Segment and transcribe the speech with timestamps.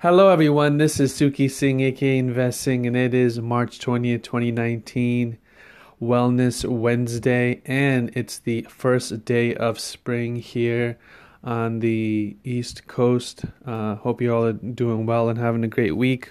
[0.00, 0.76] Hello, everyone.
[0.76, 5.38] This is Suki Singh, aka Investing, and it is March 20th, 2019,
[6.02, 10.98] Wellness Wednesday, and it's the first day of spring here
[11.42, 13.46] on the East Coast.
[13.64, 16.30] Uh, hope you all are doing well and having a great week.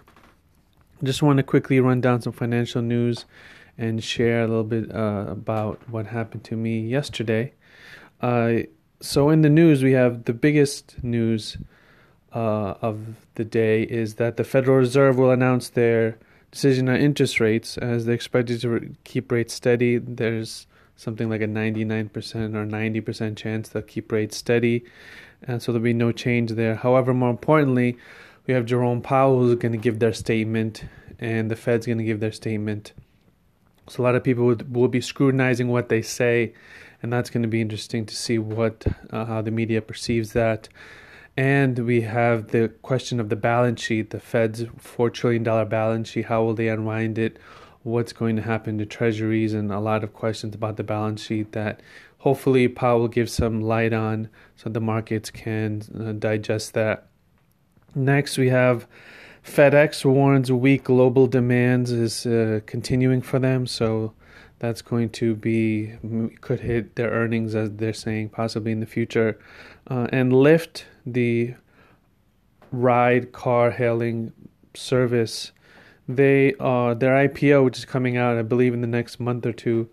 [1.03, 3.25] Just want to quickly run down some financial news
[3.79, 7.51] and share a little bit uh, about what happened to me yesterday.
[8.21, 8.57] Uh,
[8.99, 11.57] so, in the news, we have the biggest news
[12.35, 16.17] uh, of the day is that the Federal Reserve will announce their
[16.51, 19.97] decision on interest rates as they're expected to keep rates steady.
[19.97, 22.09] There's something like a 99%
[22.55, 24.83] or 90% chance they'll keep rates steady,
[25.43, 26.75] and so there'll be no change there.
[26.75, 27.97] However, more importantly,
[28.45, 30.83] we have Jerome Powell who's going to give their statement,
[31.19, 32.93] and the Fed's going to give their statement.
[33.87, 36.53] So a lot of people would, will be scrutinizing what they say,
[37.01, 40.67] and that's going to be interesting to see what uh, how the media perceives that.
[41.37, 46.25] And we have the question of the balance sheet, the Fed's $4 trillion balance sheet.
[46.25, 47.37] How will they unwind it?
[47.83, 49.53] What's going to happen to treasuries?
[49.53, 51.81] And a lot of questions about the balance sheet that
[52.19, 57.07] hopefully Powell will give some light on so the markets can uh, digest that.
[57.93, 58.87] Next, we have
[59.43, 63.67] FedEx warns weak global demands is uh, continuing for them.
[63.67, 64.13] So
[64.59, 65.93] that's going to be
[66.41, 69.37] could hit their earnings as they're saying possibly in the future
[69.87, 71.55] uh, and Lyft the
[72.71, 74.33] ride car hailing
[74.73, 75.51] service.
[76.07, 79.51] They uh their ipo which is coming out i believe in the next month or
[79.51, 79.89] two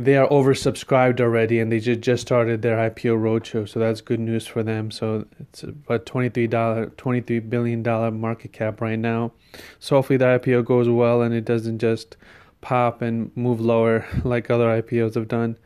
[0.00, 4.18] they are oversubscribed already and they just, just started their ipo roadshow so that's good
[4.18, 4.90] news for them.
[4.90, 9.32] So it's about 23 dollar 23 billion dollar market cap right now.
[9.78, 12.16] So hopefully the ipo goes well and it doesn't just
[12.62, 15.58] pop and move lower like other IPOs have done.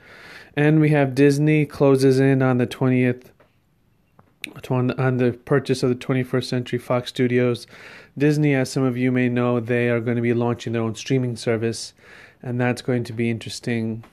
[0.56, 3.26] And we have Disney closes in on the 20th
[4.70, 7.66] on the purchase of the 21st Century Fox Studios.
[8.16, 10.94] Disney, as some of you may know, they are going to be launching their own
[10.94, 11.94] streaming service,
[12.42, 14.04] and that's going to be interesting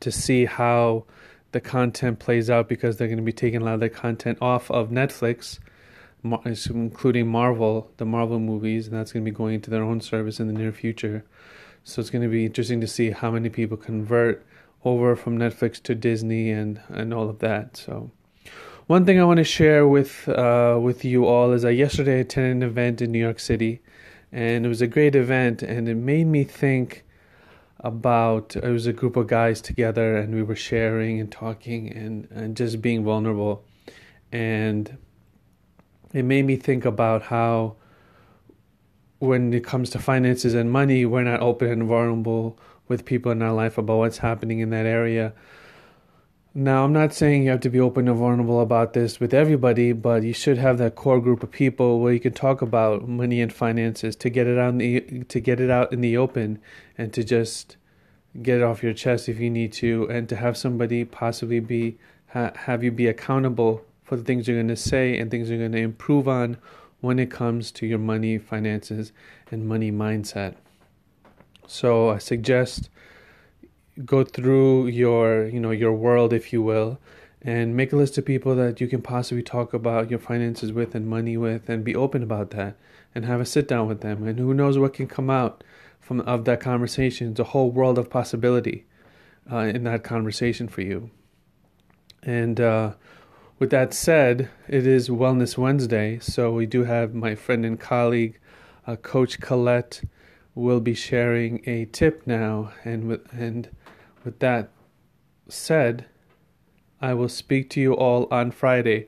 [0.00, 1.04] to see how
[1.52, 4.38] the content plays out because they're going to be taking a lot of the content
[4.40, 5.58] off of Netflix
[6.24, 10.40] including Marvel, the Marvel movies, and that's going to be going into their own service
[10.40, 11.24] in the near future.
[11.84, 14.44] So it's going to be interesting to see how many people convert
[14.84, 17.76] over from Netflix to Disney and and all of that.
[17.76, 18.10] So
[18.86, 22.56] one thing I want to share with uh, with you all is I yesterday attended
[22.56, 23.80] an event in New York City,
[24.30, 27.04] and it was a great event, and it made me think
[27.80, 32.28] about it was a group of guys together, and we were sharing and talking and
[32.30, 33.64] and just being vulnerable,
[34.30, 34.98] and
[36.12, 37.76] it made me think about how
[39.18, 42.58] when it comes to finances and money, we're not open and vulnerable
[42.88, 45.32] with people in our life about what's happening in that area.
[46.56, 49.90] Now, I'm not saying you have to be open and vulnerable about this with everybody,
[49.90, 53.40] but you should have that core group of people where you can talk about money
[53.40, 56.60] and finances to get it out in the, to get it out in the open
[56.96, 57.76] and to just
[58.40, 61.98] get it off your chest if you need to, and to have somebody possibly be
[62.28, 65.58] ha, have you be accountable for the things you're going to say and things you're
[65.58, 66.56] going to improve on
[67.00, 69.10] when it comes to your money, finances,
[69.50, 70.54] and money mindset.
[71.66, 72.90] So I suggest
[74.04, 76.98] go through your, you know, your world, if you will,
[77.42, 80.94] and make a list of people that you can possibly talk about your finances with
[80.94, 82.76] and money with, and be open about that,
[83.14, 84.26] and have a sit down with them.
[84.26, 85.62] And who knows what can come out
[86.00, 87.30] from of that conversation?
[87.30, 88.86] It's a whole world of possibility
[89.50, 91.10] uh, in that conversation for you.
[92.22, 92.94] And uh,
[93.58, 98.38] with that said, it is Wellness Wednesday, so we do have my friend and colleague,
[98.86, 100.02] uh, Coach Colette,
[100.54, 102.72] will be sharing a tip now.
[102.84, 103.68] And with and
[104.24, 104.70] with that
[105.48, 106.06] said,
[107.00, 109.06] I will speak to you all on Friday.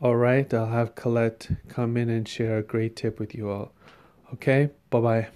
[0.00, 3.72] All right, I'll have Colette come in and share a great tip with you all.
[4.32, 5.28] Okay, bye bye.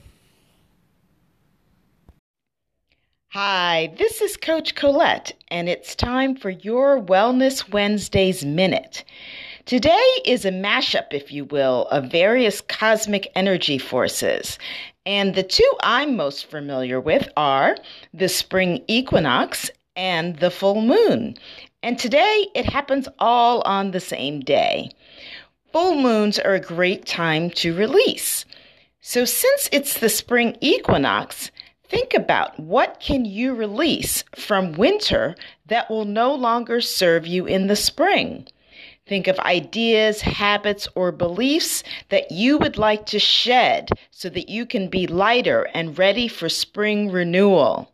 [3.33, 9.05] Hi, this is Coach Colette, and it's time for your Wellness Wednesdays Minute.
[9.67, 14.59] Today is a mashup, if you will, of various cosmic energy forces.
[15.07, 17.77] And the two I'm most familiar with are
[18.13, 21.37] the spring equinox and the full moon.
[21.83, 24.91] And today it happens all on the same day.
[25.73, 28.45] Full moons are a great time to release.
[29.01, 31.51] So, since it's the spring equinox,
[31.95, 35.37] Think about what can you release from winter
[35.67, 38.49] that will no longer serve you in the spring.
[39.07, 44.65] Think of ideas, habits, or beliefs that you would like to shed so that you
[44.65, 47.93] can be lighter and ready for spring renewal.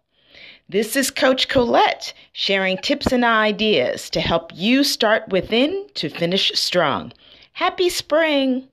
[0.69, 6.53] This is Coach Colette sharing tips and ideas to help you start within to finish
[6.55, 7.13] strong.
[7.55, 8.70] Happy spring!